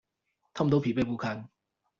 [0.55, 1.47] 他們都疲憊不堪